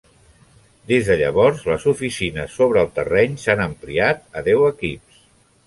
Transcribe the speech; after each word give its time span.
Des 0.91 1.09
de 1.09 1.17
llavors, 1.19 1.61
les 1.73 1.85
oficines 1.91 2.57
sobre 2.61 2.83
el 2.85 2.91
terreny 2.97 3.39
s'han 3.45 3.63
ampliat 3.69 4.27
a 4.43 4.47
deu 4.51 4.69
equips. 4.75 5.25